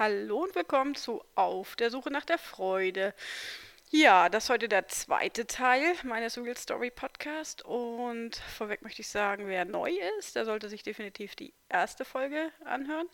Hallo 0.00 0.44
und 0.44 0.54
willkommen 0.54 0.94
zu 0.94 1.22
Auf 1.34 1.76
der 1.76 1.90
Suche 1.90 2.10
nach 2.10 2.24
der 2.24 2.38
Freude. 2.38 3.12
Ja, 3.90 4.30
das 4.30 4.44
ist 4.44 4.48
heute 4.48 4.66
der 4.66 4.88
zweite 4.88 5.46
Teil 5.46 5.92
meines 6.04 6.38
Real 6.38 6.56
Story 6.56 6.90
Podcast 6.90 7.62
und 7.66 8.36
vorweg 8.36 8.80
möchte 8.80 9.02
ich 9.02 9.08
sagen, 9.08 9.46
wer 9.46 9.66
neu 9.66 9.92
ist, 10.18 10.36
der 10.36 10.46
sollte 10.46 10.70
sich 10.70 10.82
definitiv 10.82 11.36
die 11.36 11.52
erste 11.68 12.06
Folge 12.06 12.50
anhören. 12.64 13.10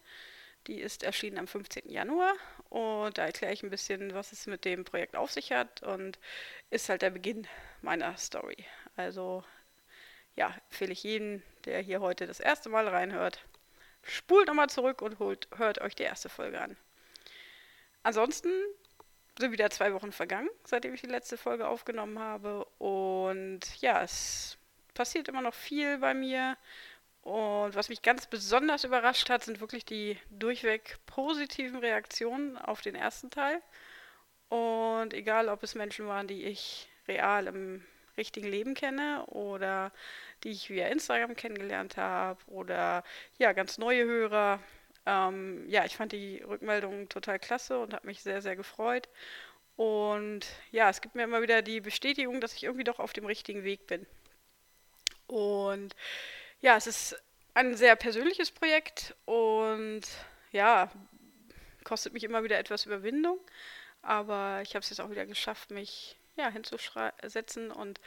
Die 0.68 0.78
ist 0.80 1.02
erschienen 1.02 1.38
am 1.38 1.48
15. 1.48 1.90
Januar 1.90 2.34
und 2.68 3.18
da 3.18 3.26
erkläre 3.26 3.52
ich 3.52 3.64
ein 3.64 3.70
bisschen, 3.70 4.14
was 4.14 4.30
es 4.30 4.46
mit 4.46 4.64
dem 4.64 4.84
Projekt 4.84 5.16
auf 5.16 5.32
sich 5.32 5.50
hat 5.50 5.82
und 5.82 6.20
ist 6.70 6.88
halt 6.88 7.02
der 7.02 7.10
Beginn 7.10 7.48
meiner 7.82 8.16
Story. 8.16 8.64
Also 8.94 9.42
ja, 10.36 10.54
empfehle 10.70 10.92
ich 10.92 11.02
jeden, 11.02 11.42
der 11.64 11.80
hier 11.80 11.98
heute 12.00 12.28
das 12.28 12.38
erste 12.38 12.68
Mal 12.68 12.86
reinhört, 12.86 13.44
spult 14.06 14.48
nochmal 14.48 14.68
zurück 14.68 15.02
und 15.02 15.18
holt, 15.18 15.48
hört 15.56 15.80
euch 15.80 15.94
die 15.94 16.04
erste 16.04 16.28
Folge 16.28 16.60
an. 16.60 16.76
Ansonsten 18.02 18.50
sind 19.38 19.52
wieder 19.52 19.70
zwei 19.70 19.92
Wochen 19.92 20.12
vergangen, 20.12 20.48
seitdem 20.64 20.94
ich 20.94 21.00
die 21.00 21.08
letzte 21.08 21.36
Folge 21.36 21.68
aufgenommen 21.68 22.18
habe. 22.18 22.64
Und 22.78 23.60
ja, 23.80 24.02
es 24.02 24.56
passiert 24.94 25.28
immer 25.28 25.42
noch 25.42 25.54
viel 25.54 25.98
bei 25.98 26.14
mir. 26.14 26.56
Und 27.22 27.74
was 27.74 27.88
mich 27.88 28.02
ganz 28.02 28.26
besonders 28.26 28.84
überrascht 28.84 29.28
hat, 29.28 29.42
sind 29.42 29.60
wirklich 29.60 29.84
die 29.84 30.18
durchweg 30.30 30.98
positiven 31.06 31.78
Reaktionen 31.78 32.56
auf 32.56 32.80
den 32.80 32.94
ersten 32.94 33.30
Teil. 33.30 33.60
Und 34.48 35.12
egal, 35.12 35.48
ob 35.48 35.62
es 35.62 35.74
Menschen 35.74 36.06
waren, 36.06 36.28
die 36.28 36.44
ich 36.44 36.88
real 37.08 37.48
im 37.48 37.84
richtigen 38.16 38.48
Leben 38.48 38.74
kenne 38.74 39.24
oder 39.26 39.92
die 40.44 40.50
ich 40.50 40.70
via 40.70 40.88
Instagram 40.88 41.36
kennengelernt 41.36 41.96
habe 41.96 42.38
oder 42.46 43.04
ja, 43.38 43.52
ganz 43.52 43.78
neue 43.78 44.04
Hörer. 44.04 44.60
Ähm, 45.06 45.68
ja, 45.68 45.84
ich 45.84 45.96
fand 45.96 46.12
die 46.12 46.42
Rückmeldungen 46.42 47.08
total 47.08 47.38
klasse 47.38 47.78
und 47.78 47.94
habe 47.94 48.06
mich 48.06 48.22
sehr, 48.22 48.42
sehr 48.42 48.56
gefreut. 48.56 49.08
Und 49.76 50.46
ja, 50.72 50.88
es 50.88 51.00
gibt 51.00 51.14
mir 51.14 51.24
immer 51.24 51.42
wieder 51.42 51.62
die 51.62 51.80
Bestätigung, 51.80 52.40
dass 52.40 52.54
ich 52.54 52.64
irgendwie 52.64 52.84
doch 52.84 52.98
auf 52.98 53.12
dem 53.12 53.26
richtigen 53.26 53.62
Weg 53.62 53.86
bin. 53.86 54.06
Und 55.26 55.94
ja, 56.60 56.76
es 56.76 56.86
ist 56.86 57.22
ein 57.54 57.74
sehr 57.74 57.96
persönliches 57.96 58.50
Projekt 58.50 59.14
und 59.24 60.02
ja, 60.52 60.90
kostet 61.84 62.12
mich 62.12 62.24
immer 62.24 62.42
wieder 62.42 62.58
etwas 62.58 62.86
Überwindung. 62.86 63.38
Aber 64.02 64.60
ich 64.62 64.70
habe 64.70 64.80
es 64.82 64.90
jetzt 64.90 65.00
auch 65.00 65.10
wieder 65.10 65.26
geschafft, 65.26 65.70
mich 65.70 66.16
ja, 66.36 66.50
hinzusetzen 66.50 67.70
und 67.70 68.00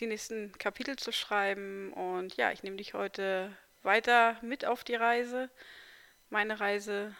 die 0.00 0.06
nächsten 0.06 0.52
Kapitel 0.58 0.96
zu 0.96 1.12
schreiben. 1.12 1.92
Und 1.92 2.36
ja, 2.36 2.52
ich 2.52 2.62
nehme 2.62 2.76
dich 2.76 2.94
heute 2.94 3.56
weiter 3.82 4.38
mit 4.42 4.64
auf 4.64 4.84
die 4.84 4.94
Reise, 4.94 5.50
meine 6.30 6.60
Reise 6.60 7.14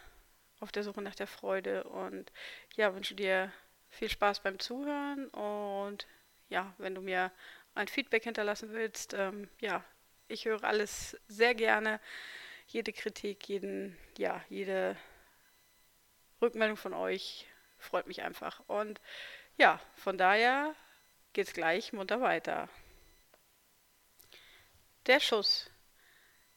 auf 0.60 0.72
der 0.72 0.82
Suche 0.82 1.02
nach 1.02 1.14
der 1.14 1.26
Freude. 1.26 1.84
Und 1.84 2.32
ja, 2.76 2.94
wünsche 2.94 3.14
dir 3.14 3.52
viel 3.90 4.08
Spaß 4.08 4.40
beim 4.40 4.58
Zuhören. 4.58 5.28
Und 5.28 6.06
ja, 6.48 6.74
wenn 6.78 6.94
du 6.94 7.00
mir 7.00 7.30
ein 7.74 7.88
Feedback 7.88 8.24
hinterlassen 8.24 8.72
willst, 8.72 9.14
ähm, 9.14 9.48
ja, 9.60 9.84
ich 10.28 10.46
höre 10.46 10.64
alles 10.64 11.18
sehr 11.28 11.54
gerne. 11.54 12.00
Jede 12.66 12.92
Kritik, 12.92 13.48
jeden, 13.48 13.96
ja, 14.16 14.42
jede 14.48 14.96
Rückmeldung 16.40 16.76
von 16.76 16.94
euch 16.94 17.46
freut 17.78 18.06
mich 18.06 18.22
einfach. 18.22 18.62
Und 18.66 19.00
ja, 19.56 19.80
von 19.96 20.18
daher 20.18 20.74
geht's 21.32 21.52
gleich 21.52 21.92
munter 21.92 22.20
weiter. 22.20 22.68
Der 25.06 25.20
Schuss. 25.20 25.70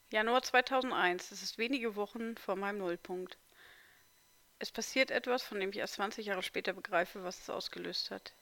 Januar 0.10 0.42
2001. 0.42 1.32
Es 1.32 1.42
ist 1.42 1.58
wenige 1.58 1.96
Wochen 1.96 2.38
vor 2.38 2.56
meinem 2.56 2.78
Nullpunkt. 2.78 3.38
Es 4.60 4.72
passiert 4.72 5.12
etwas, 5.12 5.44
von 5.44 5.60
dem 5.60 5.70
ich 5.70 5.78
erst 5.78 5.96
20 5.96 6.26
Jahre 6.26 6.42
später 6.42 6.74
begreife, 6.74 7.24
was 7.24 7.42
es 7.42 7.50
ausgelöst 7.50 8.10
hat. 8.10 8.34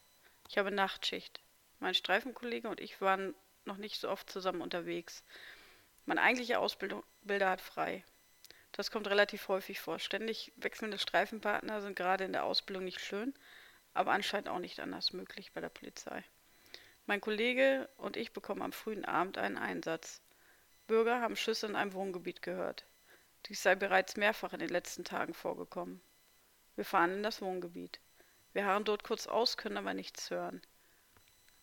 Ich 0.47 0.57
habe 0.57 0.71
Nachtschicht. 0.71 1.41
Mein 1.79 1.93
Streifenkollege 1.93 2.69
und 2.69 2.79
ich 2.79 3.01
waren 3.01 3.35
noch 3.65 3.77
nicht 3.77 3.99
so 3.99 4.09
oft 4.09 4.29
zusammen 4.29 4.61
unterwegs. 4.61 5.23
Mein 6.05 6.19
eigentlicher 6.19 6.59
Ausbilder 6.59 7.49
hat 7.49 7.61
frei. 7.61 8.03
Das 8.71 8.91
kommt 8.91 9.07
relativ 9.07 9.47
häufig 9.47 9.79
vor. 9.79 9.99
Ständig 9.99 10.53
wechselnde 10.55 10.99
Streifenpartner 10.99 11.81
sind 11.81 11.95
gerade 11.95 12.25
in 12.25 12.33
der 12.33 12.43
Ausbildung 12.43 12.85
nicht 12.85 12.99
schön, 12.99 13.33
aber 13.95 14.11
anscheinend 14.11 14.49
auch 14.49 14.59
nicht 14.59 14.79
anders 14.79 15.13
möglich 15.13 15.51
bei 15.53 15.61
der 15.61 15.69
Polizei. 15.69 16.23
Mein 17.07 17.21
Kollege 17.21 17.89
und 17.97 18.17
ich 18.17 18.33
bekommen 18.33 18.61
am 18.61 18.71
frühen 18.71 19.05
Abend 19.05 19.37
einen 19.37 19.57
Einsatz. 19.57 20.21
Bürger 20.87 21.21
haben 21.21 21.35
Schüsse 21.35 21.67
in 21.67 21.75
einem 21.75 21.93
Wohngebiet 21.93 22.41
gehört. 22.41 22.85
Dies 23.47 23.63
sei 23.63 23.75
bereits 23.75 24.17
mehrfach 24.17 24.53
in 24.53 24.59
den 24.59 24.69
letzten 24.69 25.03
Tagen 25.03 25.33
vorgekommen. 25.33 26.01
Wir 26.75 26.85
fahren 26.85 27.11
in 27.11 27.23
das 27.23 27.41
Wohngebiet. 27.41 27.99
Wir 28.53 28.65
harren 28.65 28.83
dort 28.85 29.03
kurz 29.03 29.27
aus, 29.27 29.57
können 29.57 29.77
aber 29.77 29.93
nichts 29.93 30.29
hören. 30.29 30.61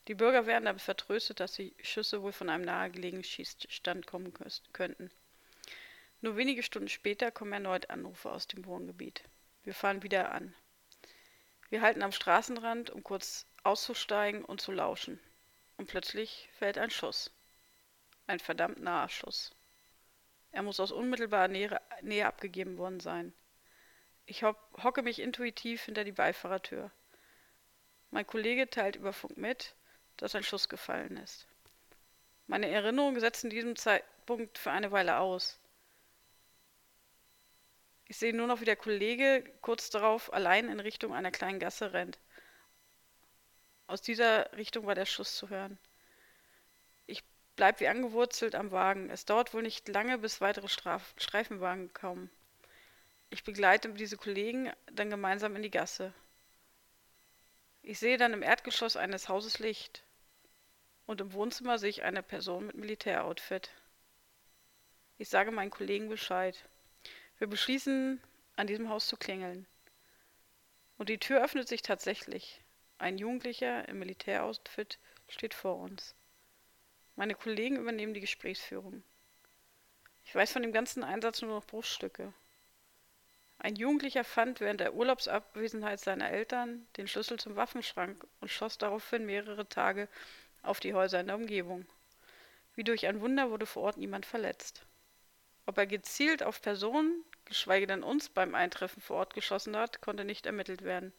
Die 0.09 0.15
Bürger 0.15 0.47
werden 0.47 0.67
aber 0.67 0.79
vertröstet, 0.79 1.41
dass 1.41 1.53
die 1.55 1.75
Schüsse 1.83 2.23
wohl 2.23 2.33
von 2.33 2.49
einem 2.49 2.65
nahegelegenen 2.65 3.25
Schießstand 3.25 4.07
kommen 4.07 4.33
könnten. 4.73 5.11
Nur 6.21 6.37
wenige 6.37 6.63
Stunden 6.63 6.89
später 6.89 7.31
kommen 7.31 7.53
erneut 7.53 7.91
Anrufe 7.91 8.31
aus 8.31 8.47
dem 8.47 8.65
Wohngebiet. 8.65 9.25
Wir 9.65 9.75
fahren 9.75 10.03
wieder 10.03 10.33
an. 10.33 10.55
Wir 11.73 11.81
halten 11.81 12.03
am 12.03 12.13
Straßenrand, 12.13 12.91
um 12.91 13.03
kurz 13.03 13.47
auszusteigen 13.63 14.45
und 14.45 14.61
zu 14.61 14.73
lauschen. 14.73 15.19
Und 15.79 15.89
plötzlich 15.89 16.51
fällt 16.59 16.77
ein 16.77 16.91
Schuss. 16.91 17.31
Ein 18.27 18.41
verdammt 18.41 18.83
naher 18.83 19.09
Schuss. 19.09 19.55
Er 20.51 20.61
muss 20.61 20.81
aus 20.81 20.93
unmittelbarer 20.93 21.49
Nähe, 21.49 21.81
Nähe 22.03 22.27
abgegeben 22.27 22.77
worden 22.77 23.01
sein. 23.01 23.33
Ich 24.27 24.43
hocke 24.43 25.01
mich 25.01 25.19
intuitiv 25.19 25.85
hinter 25.85 26.05
die 26.05 26.13
Beifahrertür. 26.13 26.91
Mein 28.11 28.27
Kollege 28.27 28.69
teilt 28.69 28.97
über 28.97 29.15
Funk 29.15 29.39
mit, 29.39 29.75
dass 30.19 30.35
ein 30.35 30.43
Schuss 30.43 30.69
gefallen 30.69 31.17
ist. 31.17 31.47
Meine 32.49 32.69
Erinnerungen 32.69 33.19
setzen 33.19 33.49
diesem 33.49 33.77
Zeitpunkt 33.77 34.59
für 34.59 34.73
eine 34.73 34.93
Weile 34.93 35.17
aus. 35.17 35.59
Ich 38.13 38.19
sehe 38.19 38.37
nur 38.37 38.47
noch, 38.47 38.61
wie 38.61 38.67
der 38.67 38.77
Kollege 38.77 39.43
kurz 39.63 39.89
darauf 39.89 40.35
allein 40.35 40.69
in 40.69 40.81
Richtung 40.81 41.15
einer 41.15 41.31
kleinen 41.31 41.59
Gasse 41.59 41.95
rennt. 41.95 42.19
Aus 43.87 44.03
dieser 44.03 44.53
Richtung 44.53 44.85
war 44.85 44.95
der 44.95 45.07
Schuss 45.07 45.35
zu 45.35 45.49
hören. 45.49 45.79
Ich 47.07 47.25
bleibe 47.57 47.81
wie 47.81 47.89
angewurzelt 47.89 48.55
am 48.55 48.71
Wagen. 48.71 49.09
Es 49.09 49.25
dauert 49.25 49.55
wohl 49.55 49.63
nicht 49.63 49.89
lange, 49.89 50.19
bis 50.19 50.43
weitere 50.43 50.69
Straf 50.69 51.15
Streifenwagen 51.17 51.95
kommen. 51.95 52.31
Ich 53.31 53.45
begleite 53.45 53.89
diese 53.95 54.19
Kollegen 54.19 54.71
dann 54.93 55.09
gemeinsam 55.09 55.57
in 55.57 55.63
die 55.63 55.71
Gasse. 55.71 56.13
Ich 57.81 57.99
sehe 57.99 58.19
dann 58.19 58.35
im 58.35 58.43
Erdgeschoss 58.43 58.99
eines 58.99 59.31
Hauses 59.31 59.59
Licht. 59.59 60.05
Und 61.07 61.23
im 61.23 61.33
Wohnzimmer 61.33 61.79
sehe 61.79 61.89
ich 61.89 62.03
eine 62.03 62.23
Person 62.23 62.67
mit 62.67 62.77
Militäroutfit. 62.77 63.71
Ich 65.17 65.31
sage 65.31 65.51
meinen 65.51 65.71
Kollegen 65.71 66.11
Bescheid. 66.11 66.63
Wir 67.43 67.49
beschließen, 67.49 68.21
an 68.55 68.69
diesem 68.69 68.89
Haus 68.89 69.09
zu 69.09 69.17
klingeln. 69.17 69.67
Und 70.97 71.09
die 71.09 71.19
Tür 71.19 71.43
öffnet 71.43 71.67
sich 71.67 71.83
tatsächlich. 71.83 72.61
Ein 72.99 73.19
Jugendlicher 73.19 73.89
im 73.89 73.99
Militäroutfit 73.99 75.01
steht 75.27 75.53
vor 75.53 75.77
uns. 75.79 76.15
Meine 77.17 77.35
Kollegen 77.35 77.79
übernehmen 77.79 78.15
die 78.15 78.21
Gesprächsführung. 78.21 79.03
Ich 80.25 80.33
weiß 80.33 80.53
von 80.53 80.63
dem 80.63 80.71
ganzen 80.71 81.03
Einsatz 81.03 81.43
nur 81.43 81.51
noch 81.51 81.67
Bruchstücke. 81.67 82.33
Ein 83.59 83.75
Jugendlicher 83.75 84.23
fand 84.23 84.61
während 84.61 84.79
der 84.79 84.95
Urlaubsabwesenheit 84.95 85.99
seiner 85.99 86.31
Eltern 86.31 86.87
den 86.97 87.09
Schlüssel 87.09 87.41
zum 87.41 87.57
Waffenschrank 87.57 88.25
und 88.41 88.53
schoss 88.53 88.79
daraufhin 88.79 89.27
mehrere 89.27 89.69
Tage 89.69 90.07
auf 90.63 90.79
die 90.79 90.95
Häuser 90.95 91.19
in 91.19 91.27
der 91.27 91.35
Umgebung. 91.35 91.87
Wie 92.77 92.85
durch 92.85 93.05
ein 93.09 93.21
Wunder 93.21 93.51
wurde 93.51 93.67
vor 93.67 93.83
Ort 93.83 93.97
niemand 93.97 94.27
verletzt. 94.27 94.87
Ob 95.67 95.77
er 95.79 95.87
gezielt 95.87 96.45
auf 96.45 96.63
Personen, 96.63 97.25
geschweige 97.45 97.87
denn 97.87 98.03
uns 98.03 98.29
beim 98.29 98.55
Eintreffen 98.55 99.03
vor 99.03 99.19
Ort 99.19 99.35
geschossen 99.35 99.77
hat, 99.77 100.01
konnte 100.01 100.25
nicht 100.25 100.47
ermittelt 100.47 100.83
werden. 100.83 101.13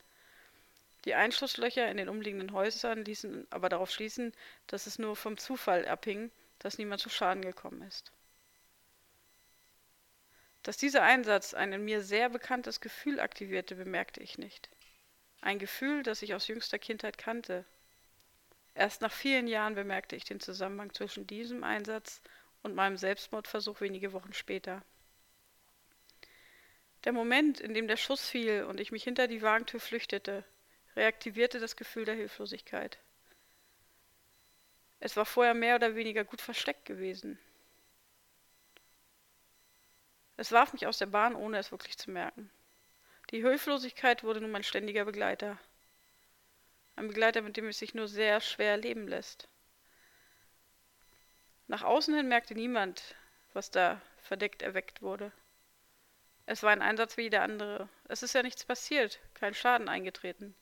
Die 1.05 1.15
Einschusslöcher 1.15 1.89
in 1.89 1.97
den 1.97 2.09
umliegenden 2.09 2.53
Häusern 2.53 3.03
ließen 3.03 3.45
aber 3.49 3.69
darauf 3.69 3.91
schließen, 3.91 4.33
dass 4.67 4.87
es 4.87 4.99
nur 4.99 5.15
vom 5.15 5.37
Zufall 5.37 5.85
abhing, 5.87 6.31
dass 6.59 6.77
niemand 6.77 7.01
zu 7.01 7.09
Schaden 7.09 7.43
gekommen 7.43 7.81
ist. 7.81 8.11
Dass 10.63 10.77
dieser 10.77 11.03
Einsatz 11.03 11.53
ein 11.53 11.73
in 11.73 11.83
mir 11.83 12.01
sehr 12.01 12.29
bekanntes 12.29 12.79
Gefühl 12.79 13.19
aktivierte, 13.19 13.75
bemerkte 13.75 14.21
ich 14.23 14.37
nicht. 14.37 14.69
Ein 15.41 15.59
Gefühl, 15.59 16.03
das 16.03 16.21
ich 16.21 16.33
aus 16.33 16.47
jüngster 16.47 16.79
Kindheit 16.79 17.17
kannte. 17.17 17.65
Erst 18.73 19.01
nach 19.01 19.11
vielen 19.11 19.47
Jahren 19.47 19.75
bemerkte 19.75 20.15
ich 20.15 20.23
den 20.23 20.39
Zusammenhang 20.39 20.93
zwischen 20.93 21.27
diesem 21.27 21.65
Einsatz 21.65 22.21
und 22.61 22.75
meinem 22.75 22.95
Selbstmordversuch 22.95 23.81
wenige 23.81 24.13
Wochen 24.13 24.31
später. 24.31 24.81
Der 27.03 27.11
Moment, 27.11 27.59
in 27.59 27.73
dem 27.73 27.87
der 27.87 27.97
Schuss 27.97 28.29
fiel 28.29 28.63
und 28.63 28.79
ich 28.79 28.91
mich 28.91 29.03
hinter 29.03 29.27
die 29.27 29.41
Wagentür 29.41 29.79
flüchtete, 29.79 30.45
reaktivierte 30.95 31.59
das 31.59 31.75
Gefühl 31.75 32.05
der 32.05 32.15
Hilflosigkeit. 32.15 32.97
Es 34.99 35.17
war 35.17 35.25
vorher 35.25 35.53
mehr 35.53 35.75
oder 35.75 35.95
weniger 35.95 36.23
gut 36.23 36.39
versteckt 36.39 36.85
gewesen. 36.85 37.37
Es 40.37 40.51
warf 40.51 40.71
mich 40.71 40.87
aus 40.87 40.97
der 40.97 41.07
Bahn, 41.07 41.35
ohne 41.35 41.57
es 41.57 41.71
wirklich 41.71 41.97
zu 41.97 42.09
merken. 42.09 42.49
Die 43.31 43.41
Hilflosigkeit 43.41 44.23
wurde 44.23 44.39
nun 44.39 44.51
mein 44.51 44.63
ständiger 44.63 45.03
Begleiter. 45.03 45.57
Ein 46.95 47.07
Begleiter, 47.07 47.41
mit 47.41 47.57
dem 47.57 47.67
es 47.67 47.79
sich 47.79 47.93
nur 47.93 48.07
sehr 48.07 48.39
schwer 48.39 48.77
leben 48.77 49.07
lässt. 49.07 49.49
Nach 51.67 51.83
außen 51.83 52.15
hin 52.15 52.27
merkte 52.27 52.55
niemand, 52.55 53.15
was 53.53 53.71
da 53.71 54.01
verdeckt 54.21 54.61
erweckt 54.61 55.01
wurde. 55.01 55.31
Es 56.45 56.63
war 56.63 56.71
ein 56.71 56.81
Einsatz 56.81 57.17
wie 57.17 57.23
jeder 57.23 57.41
andere. 57.41 57.87
Es 58.09 58.23
ist 58.23 58.33
ja 58.33 58.43
nichts 58.43 58.65
passiert, 58.65 59.19
kein 59.33 59.53
Schaden 59.53 59.87
eingetreten. 59.87 60.55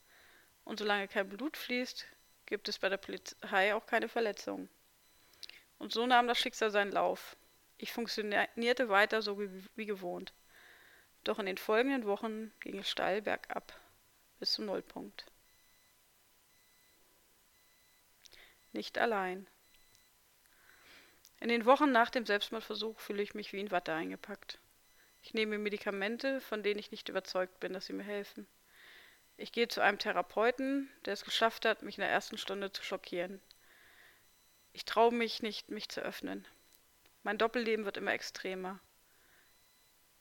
Und 0.63 0.79
solange 0.79 1.07
kein 1.07 1.29
Blut 1.29 1.57
fließt, 1.57 2.05
gibt 2.45 2.69
es 2.69 2.79
bei 2.79 2.89
der 2.89 2.97
Polizei 2.97 3.73
auch 3.73 3.85
keine 3.85 4.07
Verletzungen. 4.07 4.69
Und 5.79 5.91
so 5.91 6.05
nahm 6.05 6.27
das 6.27 6.37
Schicksal 6.37 6.69
seinen 6.69 6.91
Lauf. 6.91 7.35
Ich 7.77 7.91
funktionierte 7.91 8.89
weiter 8.89 9.23
so 9.23 9.39
wie, 9.39 9.85
gewohnt. 9.85 10.33
Doch 11.23 11.39
in 11.39 11.47
den 11.47 11.57
folgenden 11.57 12.05
Wochen 12.05 12.51
ging 12.59 12.77
es 12.77 12.89
steil 12.89 13.21
bergab 13.23 13.73
bis 14.39 14.53
zum 14.53 14.65
Nullpunkt. 14.65 15.25
Nicht 18.73 18.97
allein. 18.97 19.47
In 21.39 21.49
den 21.49 21.65
Wochen 21.65 21.91
nach 21.91 22.09
dem 22.09 22.25
Selbstmordversuch 22.25 22.99
fühle 22.99 23.21
ich 23.21 23.33
mich 23.33 23.53
wie 23.53 23.59
in 23.59 23.71
Watte 23.71 23.93
eingepackt. 23.93 24.59
Ich 25.21 25.33
nehme 25.33 25.57
Medikamente, 25.57 26.41
von 26.41 26.63
denen 26.63 26.79
ich 26.79 26.91
nicht 26.91 27.09
überzeugt 27.09 27.59
bin, 27.59 27.73
dass 27.73 27.85
sie 27.85 27.93
mir 27.93 28.03
helfen. 28.03 28.47
Ich 29.37 29.51
gehe 29.51 29.67
zu 29.67 29.81
einem 29.81 29.99
Therapeuten, 29.99 30.89
der 31.05 31.13
es 31.13 31.23
geschafft 31.23 31.65
hat, 31.65 31.83
mich 31.83 31.97
in 31.97 32.01
der 32.01 32.11
ersten 32.11 32.37
Stunde 32.37 32.71
zu 32.71 32.83
schockieren. 32.83 33.41
Ich 34.73 34.85
traue 34.85 35.13
mich 35.13 35.41
nicht, 35.41 35.69
mich 35.69 35.89
zu 35.89 36.01
öffnen. 36.01 36.47
Mein 37.23 37.37
Doppelleben 37.37 37.85
wird 37.85 37.97
immer 37.97 38.13
extremer. 38.13 38.79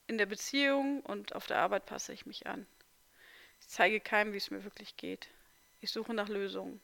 In 0.07 0.17
der 0.17 0.25
Beziehung 0.25 1.01
und 1.01 1.35
auf 1.35 1.47
der 1.47 1.59
Arbeit 1.59 1.85
passe 1.85 2.13
ich 2.13 2.25
mich 2.25 2.47
an. 2.47 2.67
Ich 3.59 3.69
zeige 3.69 3.99
keinem, 3.99 4.33
wie 4.33 4.37
es 4.37 4.51
mir 4.51 4.63
wirklich 4.63 4.97
geht. 4.97 5.29
Ich 5.79 5.91
suche 5.91 6.13
nach 6.13 6.29
Lösungen. 6.29 6.81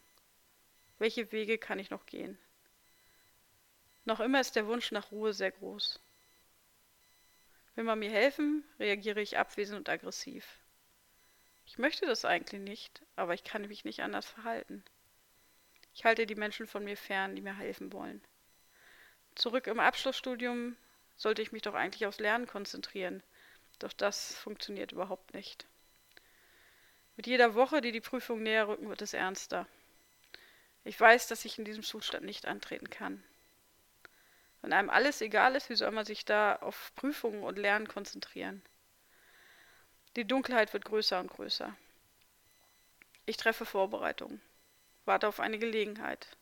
Welche 0.98 1.32
Wege 1.32 1.58
kann 1.58 1.80
ich 1.80 1.90
noch 1.90 2.06
gehen? 2.06 2.38
Noch 4.06 4.20
immer 4.20 4.40
ist 4.40 4.56
der 4.56 4.68
Wunsch 4.68 4.92
nach 4.92 5.12
Ruhe 5.12 5.34
sehr 5.34 5.52
groß. 5.52 6.00
Will 7.78 7.84
man 7.84 8.00
mir 8.00 8.10
helfen, 8.10 8.64
reagiere 8.80 9.22
ich 9.22 9.38
abwesend 9.38 9.78
und 9.78 9.88
aggressiv. 9.88 10.58
Ich 11.68 11.78
möchte 11.78 12.08
das 12.08 12.26
eigentlich 12.26 12.60
nicht, 12.60 13.04
aber 13.16 13.36
ich 13.36 13.44
kann 13.44 13.68
mich 13.68 13.86
nicht 13.86 14.02
anders 14.02 14.26
verhalten. 14.26 14.84
Ich 15.94 16.04
halte 16.04 16.26
die 16.26 16.34
Menschen 16.34 16.66
von 16.66 16.84
mir 16.84 16.98
fern, 16.98 17.36
die 17.36 17.42
mir 17.44 17.56
helfen 17.56 17.94
wollen. 17.94 18.20
Zurück 19.36 19.68
im 19.68 19.80
Abschlussstudium 19.80 20.76
sollte 21.18 21.44
ich 21.44 21.52
mich 21.52 21.62
doch 21.62 21.76
eigentlich 21.76 22.08
aufs 22.08 22.20
Lernen 22.20 22.48
konzentrieren, 22.48 23.22
doch 23.78 23.94
das 23.94 24.34
funktioniert 24.34 24.92
überhaupt 24.92 25.36
nicht. 25.36 25.68
Mit 27.16 27.28
jeder 27.28 27.54
Woche, 27.54 27.82
die 27.82 27.92
die 27.92 28.02
Prüfungen 28.02 28.42
näher 28.42 28.68
rücken, 28.68 28.90
wird 28.90 29.04
es 29.04 29.14
ernster. 29.14 29.68
Ich 30.84 31.00
weiß, 31.00 31.28
dass 31.28 31.46
ich 31.46 31.60
in 31.60 31.66
diesem 31.66 31.84
Zustand 31.84 32.26
nicht 32.26 32.48
antreten 32.48 32.90
kann. 32.90 33.24
Wenn 34.68 34.74
einem 34.74 34.90
alles 34.90 35.22
egal 35.22 35.56
ist, 35.56 35.70
wie 35.70 35.78
soll 35.78 35.92
man 35.92 36.04
sich 36.04 36.26
da 36.26 36.58
auf 36.58 36.94
Prüfungen 36.96 37.42
und 37.42 37.58
Lernen 37.58 37.88
konzentrieren? 37.88 38.62
Die 40.18 40.28
Dunkelheit 40.28 40.74
wird 40.74 40.84
größer 40.84 41.22
und 41.22 41.32
größer. 41.32 41.74
Ich 43.26 43.38
treffe 43.38 43.66
Vorbereitungen, 43.66 44.42
warte 45.06 45.30
auf 45.30 45.40
eine 45.40 45.58
Gelegenheit. 45.58 46.36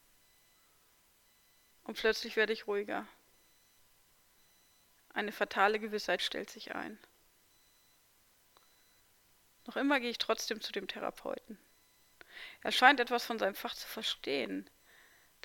Und 1.83 1.99
plötzlich 1.99 2.35
werde 2.35 2.51
ich 2.51 2.65
ruhiger. 2.65 3.07
Eine 5.13 5.31
fatale 5.31 5.79
Gewissheit 5.79 6.23
stellt 6.23 6.49
sich 6.49 6.73
ein. 6.73 6.97
Noch 9.67 9.75
immer 9.75 9.99
gehe 9.99 10.09
ich 10.09 10.17
trotzdem 10.17 10.61
zu 10.61 10.71
dem 10.71 10.87
Therapeuten. 10.87 11.59
Er 12.61 12.71
scheint 12.71 12.99
etwas 12.99 13.23
von 13.23 13.37
seinem 13.37 13.53
Fach 13.53 13.75
zu 13.75 13.87
verstehen, 13.87 14.67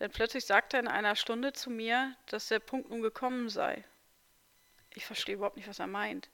denn 0.00 0.11
plötzlich 0.11 0.47
sagt 0.47 0.75
er 0.75 0.81
in 0.81 0.88
einer 0.88 1.14
Stunde 1.14 1.52
zu 1.52 1.70
mir, 1.70 2.17
dass 2.26 2.49
der 2.49 2.58
Punkt 2.58 2.91
nun 2.91 3.02
gekommen 3.02 3.49
sei. 3.49 3.85
Ich 4.94 5.06
verstehe 5.06 5.37
überhaupt 5.37 5.56
nicht, 5.56 5.69
was 5.69 5.79
er 5.79 5.87
meint. 5.87 6.31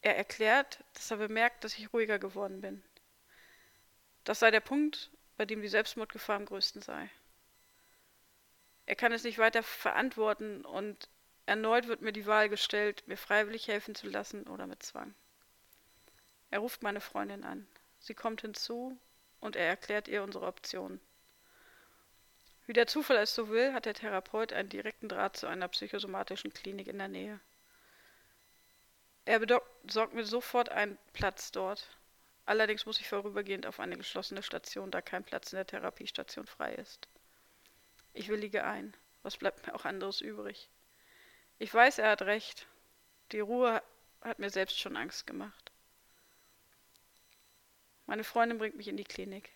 Er 0.00 0.16
erklärt, 0.16 0.82
dass 0.94 1.10
er 1.10 1.18
bemerkt, 1.18 1.64
dass 1.64 1.78
ich 1.78 1.92
ruhiger 1.92 2.18
geworden 2.18 2.60
bin. 2.60 2.82
Das 4.24 4.40
sei 4.40 4.50
der 4.50 4.60
Punkt, 4.60 5.10
bei 5.36 5.44
dem 5.44 5.62
die 5.62 5.68
Selbstmordgefahr 5.68 6.36
am 6.36 6.46
größten 6.46 6.82
sei. 6.82 7.10
Er 8.86 8.96
kann 8.96 9.12
es 9.12 9.24
nicht 9.24 9.38
weiter 9.38 9.62
verantworten 9.62 10.64
und 10.64 11.08
erneut 11.44 11.88
wird 11.88 12.00
mir 12.00 12.12
die 12.12 12.26
Wahl 12.26 12.48
gestellt, 12.48 13.06
mir 13.06 13.16
freiwillig 13.16 13.68
helfen 13.68 13.94
zu 13.94 14.08
lassen 14.08 14.46
oder 14.46 14.66
mit 14.66 14.82
Zwang. 14.82 15.14
Er 16.50 16.60
ruft 16.60 16.82
meine 16.82 17.00
Freundin 17.00 17.44
an. 17.44 17.66
Sie 17.98 18.14
kommt 18.14 18.40
hinzu 18.40 18.98
und 19.40 19.56
er 19.56 19.66
erklärt 19.66 20.08
ihr 20.08 20.22
unsere 20.22 20.46
Optionen. 20.46 21.00
Wie 22.66 22.72
der 22.72 22.88
Zufall 22.88 23.18
es 23.18 23.34
so 23.34 23.48
will, 23.48 23.72
hat 23.72 23.86
der 23.86 23.94
Therapeut 23.94 24.52
einen 24.52 24.68
direkten 24.68 25.08
Draht 25.08 25.36
zu 25.36 25.46
einer 25.46 25.68
psychosomatischen 25.68 26.52
Klinik 26.52 26.88
in 26.88 26.98
der 26.98 27.08
Nähe. 27.08 27.40
Er 29.24 29.40
besorgt 29.40 30.14
mir 30.14 30.24
sofort 30.24 30.68
einen 30.68 30.98
Platz 31.12 31.52
dort. 31.52 31.88
Allerdings 32.44 32.86
muss 32.86 33.00
ich 33.00 33.08
vorübergehend 33.08 33.66
auf 33.66 33.80
eine 33.80 33.96
geschlossene 33.96 34.42
Station, 34.42 34.90
da 34.90 35.00
kein 35.00 35.24
Platz 35.24 35.52
in 35.52 35.56
der 35.56 35.66
Therapiestation 35.66 36.46
frei 36.46 36.74
ist. 36.74 37.08
Ich 38.14 38.28
willige 38.28 38.64
ein. 38.64 38.96
Was 39.22 39.36
bleibt 39.36 39.66
mir 39.66 39.74
auch 39.74 39.84
anderes 39.84 40.20
übrig? 40.20 40.70
Ich 41.58 41.72
weiß, 41.72 41.98
er 41.98 42.10
hat 42.10 42.22
recht. 42.22 42.66
Die 43.32 43.40
Ruhe 43.40 43.82
hat 44.20 44.38
mir 44.38 44.50
selbst 44.50 44.78
schon 44.78 44.96
Angst 44.96 45.26
gemacht. 45.26 45.72
Meine 48.06 48.22
Freundin 48.22 48.58
bringt 48.58 48.76
mich 48.76 48.86
in 48.86 48.96
die 48.96 49.04
Klinik. 49.04 49.55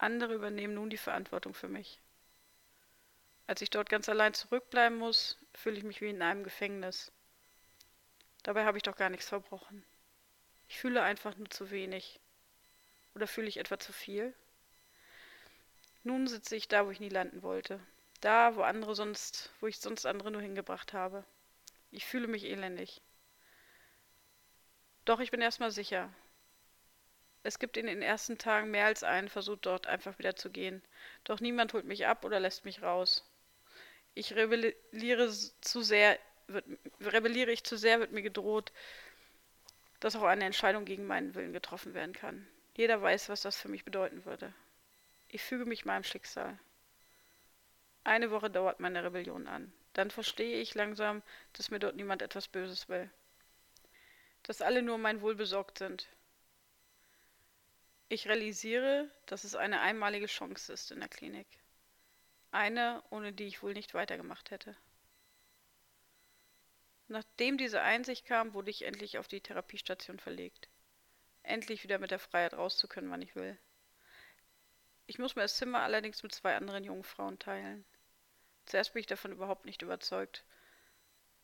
Andere 0.00 0.32
übernehmen 0.32 0.72
nun 0.72 0.88
die 0.88 0.96
Verantwortung 0.96 1.52
für 1.52 1.68
mich. 1.68 2.00
Als 3.46 3.60
ich 3.60 3.68
dort 3.68 3.90
ganz 3.90 4.08
allein 4.08 4.32
zurückbleiben 4.32 4.96
muss, 4.96 5.36
fühle 5.52 5.76
ich 5.76 5.84
mich 5.84 6.00
wie 6.00 6.08
in 6.08 6.22
einem 6.22 6.42
Gefängnis. 6.42 7.12
Dabei 8.42 8.64
habe 8.64 8.78
ich 8.78 8.82
doch 8.82 8.96
gar 8.96 9.10
nichts 9.10 9.28
verbrochen. 9.28 9.84
Ich 10.68 10.78
fühle 10.78 11.02
einfach 11.02 11.36
nur 11.36 11.50
zu 11.50 11.70
wenig. 11.70 12.18
Oder 13.14 13.26
fühle 13.26 13.48
ich 13.48 13.58
etwa 13.58 13.78
zu 13.78 13.92
viel? 13.92 14.32
Nun 16.02 16.28
sitze 16.28 16.56
ich 16.56 16.66
da, 16.66 16.86
wo 16.86 16.90
ich 16.90 17.00
nie 17.00 17.10
landen 17.10 17.42
wollte. 17.42 17.78
Da, 18.22 18.56
wo 18.56 18.62
andere 18.62 18.94
sonst, 18.94 19.50
wo 19.60 19.66
ich 19.66 19.80
sonst 19.80 20.06
andere 20.06 20.30
nur 20.30 20.40
hingebracht 20.40 20.94
habe. 20.94 21.24
Ich 21.90 22.06
fühle 22.06 22.26
mich 22.26 22.44
elendig. 22.44 23.02
Doch 25.04 25.20
ich 25.20 25.30
bin 25.30 25.42
erstmal 25.42 25.72
sicher. 25.72 26.10
Es 27.42 27.58
gibt 27.58 27.76
in 27.76 27.86
den 27.86 28.02
ersten 28.02 28.38
Tagen 28.38 28.70
mehr 28.70 28.86
als 28.86 29.02
einen 29.02 29.28
Versuch, 29.28 29.58
dort 29.60 29.86
einfach 29.86 30.18
wieder 30.18 30.36
zu 30.36 30.50
gehen. 30.50 30.82
Doch 31.24 31.40
niemand 31.40 31.72
holt 31.72 31.84
mich 31.86 32.06
ab 32.06 32.24
oder 32.24 32.38
lässt 32.38 32.64
mich 32.64 32.82
raus. 32.82 33.24
Ich 34.14 34.34
rebelliere 34.34 35.30
zu 35.60 35.82
sehr 35.82 36.18
wird, 36.52 36.64
rebelliere 37.00 37.50
ich 37.50 37.64
zu 37.64 37.76
sehr, 37.76 38.00
wird 38.00 38.12
mir 38.12 38.22
gedroht, 38.22 38.72
dass 40.00 40.16
auch 40.16 40.24
eine 40.24 40.44
Entscheidung 40.44 40.84
gegen 40.84 41.06
meinen 41.06 41.34
Willen 41.34 41.52
getroffen 41.52 41.94
werden 41.94 42.12
kann. 42.12 42.46
Jeder 42.74 43.00
weiß, 43.00 43.28
was 43.28 43.42
das 43.42 43.56
für 43.56 43.68
mich 43.68 43.84
bedeuten 43.84 44.24
würde. 44.24 44.52
Ich 45.28 45.42
füge 45.42 45.64
mich 45.64 45.84
meinem 45.84 46.04
Schicksal. 46.04 46.58
Eine 48.04 48.30
Woche 48.30 48.50
dauert 48.50 48.80
meine 48.80 49.04
Rebellion 49.04 49.46
an. 49.46 49.72
Dann 49.92 50.10
verstehe 50.10 50.60
ich 50.60 50.74
langsam, 50.74 51.22
dass 51.52 51.70
mir 51.70 51.78
dort 51.78 51.96
niemand 51.96 52.22
etwas 52.22 52.48
Böses 52.48 52.88
will. 52.88 53.10
Dass 54.42 54.62
alle 54.62 54.82
nur 54.82 54.98
mein 54.98 55.20
Wohl 55.20 55.34
besorgt 55.34 55.78
sind. 55.78 56.08
Ich 58.12 58.26
realisiere, 58.26 59.08
dass 59.26 59.44
es 59.44 59.54
eine 59.54 59.80
einmalige 59.82 60.26
Chance 60.26 60.72
ist 60.72 60.90
in 60.90 60.98
der 60.98 61.08
Klinik. 61.08 61.46
Eine, 62.50 63.04
ohne 63.10 63.32
die 63.32 63.46
ich 63.46 63.62
wohl 63.62 63.72
nicht 63.72 63.94
weitergemacht 63.94 64.50
hätte. 64.50 64.76
Nachdem 67.06 67.56
diese 67.56 67.82
Einsicht 67.82 68.26
kam, 68.26 68.52
wurde 68.52 68.70
ich 68.70 68.82
endlich 68.82 69.18
auf 69.18 69.28
die 69.28 69.40
Therapiestation 69.40 70.18
verlegt. 70.18 70.68
Endlich 71.44 71.84
wieder 71.84 72.00
mit 72.00 72.10
der 72.10 72.18
Freiheit 72.18 72.54
rauszukönnen, 72.54 73.12
wann 73.12 73.22
ich 73.22 73.36
will. 73.36 73.56
Ich 75.06 75.20
muss 75.20 75.36
mir 75.36 75.42
das 75.42 75.56
Zimmer 75.56 75.82
allerdings 75.82 76.24
mit 76.24 76.34
zwei 76.34 76.56
anderen 76.56 76.82
jungen 76.82 77.04
Frauen 77.04 77.38
teilen. 77.38 77.84
Zuerst 78.66 78.92
bin 78.92 79.02
ich 79.02 79.06
davon 79.06 79.30
überhaupt 79.30 79.66
nicht 79.66 79.82
überzeugt. 79.82 80.44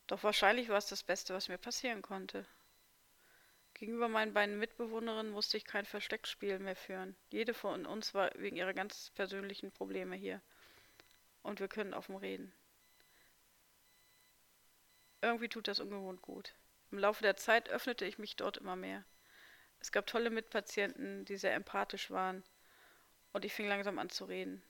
Doch 0.09 0.25
wahrscheinlich 0.25 0.69
war 0.69 0.79
es 0.79 0.87
das 0.87 1.05
Beste, 1.05 1.33
was 1.33 1.49
mir 1.49 1.59
passieren 1.59 2.03
konnte. 2.03 2.45
Gegenüber 3.79 4.09
meinen 4.09 4.33
beiden 4.33 4.59
Mitbewohnerinnen 4.59 5.31
musste 5.31 5.59
ich 5.59 5.67
kein 5.67 5.85
Versteckspiel 5.85 6.59
mehr 6.59 6.77
führen. 6.77 7.15
Jede 7.31 7.53
von 7.53 7.85
uns 7.85 8.15
war 8.15 8.31
wegen 8.37 8.57
ihrer 8.57 8.73
ganz 8.73 9.11
persönlichen 9.11 9.71
Probleme 9.71 10.17
hier. 10.17 10.41
Und 11.43 11.61
wir 11.61 11.69
können 11.69 11.93
offen 11.93 12.17
reden. 12.17 12.55
Irgendwie 15.21 15.51
tut 15.51 15.69
das 15.69 15.79
ungewohnt 15.79 16.23
gut. 16.23 16.55
Im 16.91 16.99
Laufe 16.99 17.23
der 17.23 17.37
Zeit 17.37 17.69
öffnete 17.69 18.07
ich 18.07 18.17
mich 18.17 18.35
dort 18.37 18.57
immer 18.57 18.77
mehr. 18.77 19.05
Es 19.79 19.93
gab 19.93 20.07
tolle 20.07 20.31
Mitpatienten, 20.31 21.27
die 21.27 21.37
sehr 21.37 21.53
empathisch 21.53 22.11
waren, 22.11 22.45
und 23.35 23.45
ich 23.45 23.53
fing 23.53 23.69
langsam 23.69 23.99
an 23.99 24.09
zu 24.09 24.25
reden. 24.25 24.63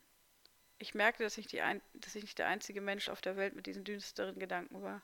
Ich 0.79 0.95
merkte, 0.95 1.23
dass 1.23 1.39
ich, 1.39 1.63
ein, 1.63 1.81
dass 1.95 2.17
ich 2.17 2.25
nicht 2.25 2.39
der 2.39 2.49
einzige 2.49 2.81
Mensch 2.81 3.09
auf 3.09 3.21
der 3.21 3.37
Welt 3.37 3.55
mit 3.55 3.67
diesen 3.67 3.85
düsteren 3.85 4.41
Gedanken 4.41 4.83
war. 4.83 5.01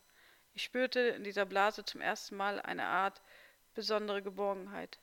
Ich 0.55 0.65
spürte 0.65 0.99
in 0.99 1.23
dieser 1.23 1.47
Blase 1.47 1.85
zum 1.85 2.01
ersten 2.01 2.37
Mal 2.37 2.61
eine 2.61 2.87
Art 2.87 3.23
besondere 3.75 4.23
Geborgenheit. 4.23 4.99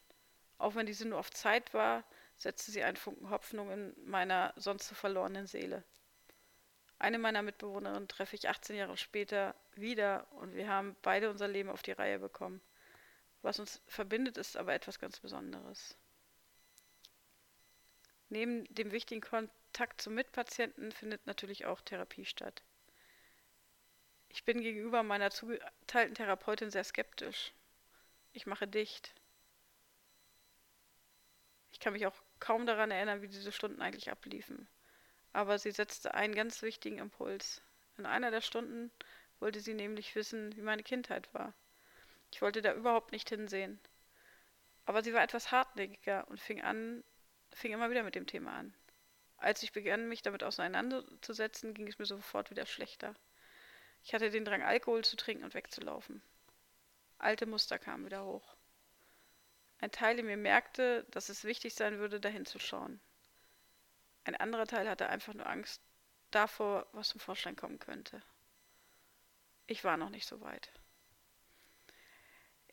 Auch 0.57 0.75
wenn 0.75 0.85
diese 0.85 1.07
nur 1.07 1.19
auf 1.19 1.31
Zeit 1.31 1.73
war, 1.73 2.03
setzte 2.37 2.71
sie 2.71 2.83
einen 2.83 2.97
Funken 2.97 3.29
Hoffnung 3.29 3.71
in 3.71 3.93
meiner 4.05 4.53
sonst 4.55 4.87
so 4.87 4.95
verlorenen 4.95 5.47
Seele. 5.47 5.83
Eine 6.97 7.17
meiner 7.17 7.41
Mitbewohnerinnen 7.41 8.09
treffe 8.09 8.35
ich 8.35 8.49
18 8.49 8.75
Jahre 8.75 8.97
später 8.97 9.55
wieder 9.75 10.27
und 10.33 10.53
wir 10.53 10.67
haben 10.67 10.97
beide 11.01 11.29
unser 11.29 11.47
Leben 11.47 11.69
auf 11.69 11.81
die 11.81 11.93
Reihe 11.93 12.19
bekommen. 12.19 12.61
Was 13.41 13.59
uns 13.59 13.81
verbindet, 13.87 14.37
ist 14.37 14.57
aber 14.57 14.73
etwas 14.73 14.99
ganz 14.99 15.19
Besonderes. 15.19 15.97
Neben 18.27 18.65
dem 18.65 18.91
wichtigen 18.91 19.21
Kontakt 19.21 20.01
zum 20.01 20.13
Mitpatienten 20.13 20.91
findet 20.91 21.25
natürlich 21.25 21.65
auch 21.65 21.79
Therapie 21.81 22.25
statt. 22.25 22.61
Ich 24.27 24.43
bin 24.43 24.61
gegenüber 24.61 25.01
meiner 25.01 25.31
zugeteilten 25.31 26.15
Therapeutin 26.15 26.69
sehr 26.69 26.83
skeptisch. 26.83 27.53
Ich 28.33 28.45
mache 28.45 28.67
dicht. 28.67 29.13
Ich 31.71 31.79
kann 31.79 31.93
mich 31.93 32.05
auch 32.05 32.15
kaum 32.39 32.65
daran 32.65 32.91
erinnern, 32.91 33.21
wie 33.21 33.27
diese 33.27 33.51
Stunden 33.51 33.81
eigentlich 33.81 34.11
abliefen. 34.11 34.67
Aber 35.33 35.59
sie 35.59 35.71
setzte 35.71 36.13
einen 36.13 36.35
ganz 36.35 36.61
wichtigen 36.61 36.97
Impuls. 36.97 37.61
In 37.97 38.05
einer 38.05 38.31
der 38.31 38.41
Stunden 38.41 38.91
wollte 39.39 39.59
sie 39.59 39.73
nämlich 39.73 40.15
wissen, 40.15 40.55
wie 40.55 40.61
meine 40.61 40.83
Kindheit 40.83 41.33
war. 41.33 41.53
Ich 42.31 42.41
wollte 42.41 42.61
da 42.61 42.73
überhaupt 42.73 43.11
nicht 43.11 43.29
hinsehen. 43.29 43.79
Aber 44.85 45.03
sie 45.03 45.13
war 45.13 45.23
etwas 45.23 45.51
hartnäckiger 45.51 46.27
und 46.27 46.39
fing 46.39 46.61
an, 46.61 47.03
fing 47.53 47.71
immer 47.73 47.89
wieder 47.89 48.03
mit 48.03 48.15
dem 48.15 48.27
Thema 48.27 48.53
an. 48.53 48.73
Als 49.37 49.63
ich 49.63 49.71
begann, 49.71 50.09
mich 50.09 50.21
damit 50.21 50.43
auseinanderzusetzen, 50.43 51.73
ging 51.73 51.87
es 51.87 51.99
mir 51.99 52.05
sofort 52.05 52.51
wieder 52.51 52.65
schlechter. 52.65 53.15
Ich 54.03 54.13
hatte 54.13 54.29
den 54.29 54.45
Drang, 54.45 54.63
Alkohol 54.63 55.03
zu 55.03 55.15
trinken 55.15 55.43
und 55.43 55.53
wegzulaufen. 55.53 56.21
Alte 57.19 57.45
Muster 57.45 57.77
kamen 57.77 58.05
wieder 58.05 58.23
hoch. 58.25 58.55
Ein 59.79 59.91
Teil 59.91 60.19
in 60.19 60.25
mir 60.25 60.37
merkte, 60.37 61.05
dass 61.11 61.29
es 61.29 61.43
wichtig 61.43 61.73
sein 61.73 61.99
würde, 61.99 62.19
dahin 62.19 62.45
zu 62.45 62.59
schauen. 62.59 62.99
Ein 64.23 64.35
anderer 64.35 64.67
Teil 64.67 64.89
hatte 64.89 65.09
einfach 65.09 65.33
nur 65.33 65.47
Angst 65.47 65.81
davor, 66.31 66.87
was 66.93 67.09
zum 67.09 67.19
Vorschein 67.19 67.55
kommen 67.55 67.79
könnte. 67.79 68.21
Ich 69.67 69.83
war 69.83 69.97
noch 69.97 70.09
nicht 70.09 70.27
so 70.27 70.41
weit. 70.41 70.71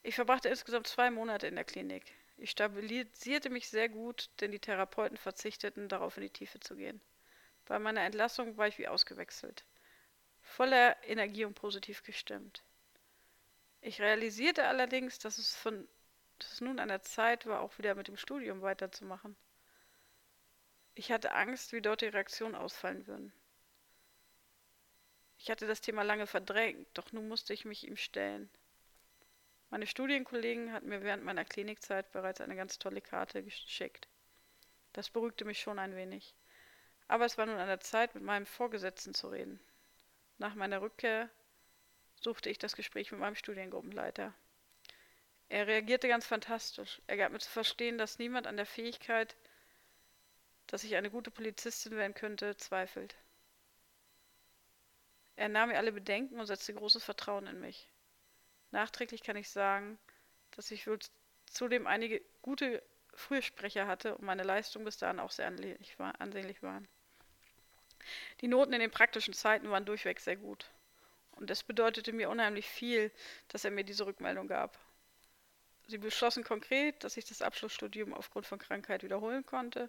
Ich 0.03 0.15
verbrachte 0.15 0.49
insgesamt 0.49 0.87
zwei 0.87 1.11
Monate 1.11 1.47
in 1.47 1.57
der 1.57 1.65
Klinik. 1.65 2.15
Ich 2.37 2.51
stabilisierte 2.51 3.51
mich 3.51 3.69
sehr 3.69 3.89
gut, 3.89 4.31
denn 4.41 4.53
die 4.53 4.61
Therapeuten 4.61 5.17
verzichteten 5.17 5.89
darauf, 5.89 6.17
in 6.17 6.23
die 6.23 6.31
Tiefe 6.31 6.61
zu 6.61 6.77
gehen. 6.77 7.01
Bei 7.65 7.79
meiner 7.79 8.03
Entlassung 8.03 8.57
war 8.57 8.69
ich 8.69 8.79
wie 8.79 8.87
ausgewechselt, 8.87 9.65
voller 10.41 10.97
Energie 11.05 11.45
und 11.45 11.55
positiv 11.55 12.05
gestimmt. 12.05 12.63
Ich 13.87 14.01
realisierte 14.01 14.67
allerdings, 14.67 15.21
dass 15.21 15.39
es, 15.39 15.55
von, 15.55 15.87
dass 16.41 16.55
es 16.55 16.61
nun 16.61 16.81
an 16.81 16.89
der 16.89 17.03
Zeit 17.03 17.47
war, 17.47 17.61
auch 17.61 17.79
wieder 17.79 17.95
mit 17.95 18.09
dem 18.09 18.17
Studium 18.17 18.61
weiterzumachen. 18.61 19.37
Ich 20.97 21.13
hatte 21.13 21.33
Angst, 21.33 21.73
wie 21.73 21.81
dort 21.81 22.01
die 22.01 22.07
Reaktionen 22.07 22.57
ausfallen 22.57 23.07
würden. 23.07 23.33
Ich 25.39 25.51
hatte 25.51 25.69
das 25.69 25.83
Thema 25.83 26.03
lange 26.03 26.27
verdrängt, 26.27 26.89
doch 26.95 27.13
nun 27.13 27.29
musste 27.29 27.55
ich 27.55 27.65
mich 27.65 27.87
ihm 27.87 27.97
stellen. 27.97 28.51
Meine 29.71 29.87
Studienkollegen 29.87 30.73
hatten 30.73 30.89
mir 30.89 31.05
während 31.05 31.23
meiner 31.23 31.45
Klinikzeit 31.45 32.11
bereits 32.11 32.41
eine 32.41 32.57
ganz 32.57 32.81
tolle 32.81 33.01
Karte 33.01 33.45
geschickt. 33.45 34.09
Das 34.95 35.11
beruhigte 35.11 35.45
mich 35.45 35.61
schon 35.61 35.79
ein 35.79 35.95
wenig. 35.95 36.35
Aber 37.07 37.25
es 37.25 37.39
war 37.39 37.47
nun 37.47 37.59
an 37.59 37.69
der 37.69 37.79
Zeit, 37.79 38.17
mit 38.17 38.25
meinem 38.25 38.47
Vorgesetzten 38.47 39.15
zu 39.15 39.29
reden. 39.29 39.61
Nach 40.39 40.57
meiner 40.57 40.83
Rückkehr 40.83 41.31
suchte 42.27 42.51
ich 42.51 42.59
das 42.59 42.75
Gespräch 42.75 43.13
mit 43.13 43.21
meinem 43.21 43.37
Studiengruppenleiter. 43.37 44.35
Er 45.49 45.69
reagierte 45.69 46.09
ganz 46.09 46.27
fantastisch. 46.27 47.01
Er 47.07 47.17
gab 47.17 47.31
mir 47.31 47.39
zu 47.39 47.49
verstehen, 47.49 47.99
dass 47.99 48.19
niemand 48.19 48.49
an 48.49 48.57
der 48.57 48.67
Fähigkeit, 48.67 49.37
dass 50.67 50.83
ich 50.83 50.97
eine 50.97 51.09
gute 51.09 51.31
Polizistin 51.31 51.93
werden 51.93 52.15
könnte, 52.15 52.57
zweifelt. 52.57 53.15
Er 55.37 55.49
nahm 55.49 55.69
mir 55.69 55.79
alle 55.79 55.93
Bedenken 55.93 56.41
und 56.41 56.47
setzte 56.47 56.75
großes 56.75 57.05
Vertrauen 57.05 57.47
in 57.47 57.61
mich. 57.61 57.89
Nachträglich 58.73 59.23
kann 59.23 59.37
ich 59.37 59.49
sagen, 59.49 59.97
dass 60.51 60.73
ich 60.73 60.89
wohl 60.89 60.99
zudem 61.45 61.87
einige 61.87 62.23
gute 62.43 62.83
Frühsprecher 63.15 63.87
hatte 63.87 64.17
und 64.17 64.25
meine 64.25 64.43
Leistungen 64.43 64.85
bis 64.85 64.99
dahin 64.99 65.21
auch 65.21 65.31
sehr 65.31 65.47
ansehnlich 65.47 66.63
waren. 66.63 66.89
Die 68.41 68.49
Noten 68.49 68.73
in 68.73 68.81
den 68.81 68.91
praktischen 68.91 69.33
Zeiten 69.33 69.71
waren 69.71 69.85
durchweg 69.85 70.19
sehr 70.19 70.37
gut. 70.37 70.69
Und 71.37 71.51
es 71.51 71.63
bedeutete 71.63 72.13
mir 72.13 72.29
unheimlich 72.29 72.69
viel, 72.69 73.11
dass 73.49 73.65
er 73.65 73.71
mir 73.71 73.85
diese 73.85 74.07
Rückmeldung 74.07 74.49
gab. 74.49 74.79
Sie 75.87 75.99
beschlossen 75.99 76.45
konkret, 76.45 77.05
dass 77.05 77.17
ich 77.17 77.27
das 77.27 77.43
Abschlussstudium 77.43 78.13
aufgrund 78.13 78.47
von 78.47 78.59
Krankheit 78.59 79.03
wiederholen 79.03 79.47
konnte 79.47 79.89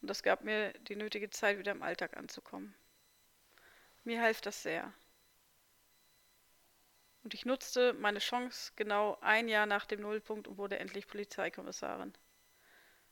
und 0.00 0.08
das 0.08 0.22
gab 0.22 0.44
mir 0.44 0.72
die 0.80 0.96
nötige 0.96 1.30
Zeit, 1.30 1.58
wieder 1.58 1.72
im 1.72 1.82
Alltag 1.82 2.16
anzukommen. 2.16 2.74
Mir 4.04 4.22
half 4.22 4.40
das 4.40 4.62
sehr. 4.62 4.92
Und 7.24 7.34
ich 7.34 7.44
nutzte 7.44 7.92
meine 7.94 8.20
Chance 8.20 8.72
genau 8.76 9.18
ein 9.20 9.48
Jahr 9.48 9.66
nach 9.66 9.86
dem 9.86 10.00
Nullpunkt 10.00 10.46
und 10.46 10.56
wurde 10.56 10.78
endlich 10.78 11.08
Polizeikommissarin. 11.08 12.14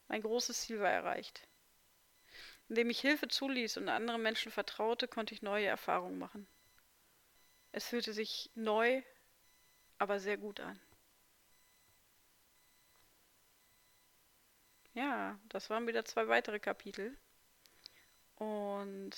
Mein 0.08 0.22
großes 0.22 0.62
Ziel 0.62 0.80
war 0.80 0.90
erreicht. 0.90 1.48
Indem 2.68 2.90
ich 2.90 3.00
Hilfe 3.00 3.28
zuließ 3.28 3.76
und 3.78 3.88
anderen 3.88 4.22
Menschen 4.22 4.52
vertraute, 4.52 5.08
konnte 5.08 5.34
ich 5.34 5.42
neue 5.42 5.66
Erfahrungen 5.66 6.18
machen. 6.18 6.46
Es 7.76 7.88
fühlte 7.88 8.14
sich 8.14 8.50
neu, 8.54 9.02
aber 9.98 10.18
sehr 10.18 10.38
gut 10.38 10.60
an. 10.60 10.80
Ja, 14.94 15.38
das 15.50 15.68
waren 15.68 15.86
wieder 15.86 16.06
zwei 16.06 16.26
weitere 16.26 16.58
Kapitel. 16.58 17.18
Und 18.36 19.14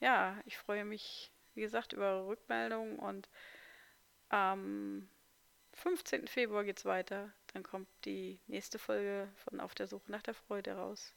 ja, 0.00 0.40
ich 0.46 0.56
freue 0.56 0.86
mich, 0.86 1.30
wie 1.52 1.60
gesagt, 1.60 1.92
über 1.92 2.26
Rückmeldungen 2.26 2.98
und 2.98 3.28
am 4.30 5.10
15. 5.74 6.28
Februar 6.28 6.64
geht's 6.64 6.86
weiter. 6.86 7.30
Dann 7.48 7.62
kommt 7.62 7.88
die 8.06 8.40
nächste 8.46 8.78
Folge 8.78 9.30
von 9.34 9.60
Auf 9.60 9.74
der 9.74 9.86
Suche 9.86 10.10
nach 10.10 10.22
der 10.22 10.32
Freude 10.32 10.76
raus. 10.76 11.12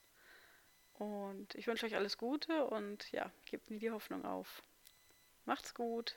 Und 0.91 1.55
ich 1.55 1.67
wünsche 1.67 1.85
euch 1.85 1.95
alles 1.95 2.17
Gute 2.17 2.65
und 2.65 3.09
ja, 3.13 3.31
gebt 3.45 3.69
nie 3.69 3.79
die 3.79 3.91
Hoffnung 3.91 4.25
auf. 4.25 4.61
Macht's 5.45 5.73
gut. 5.73 6.15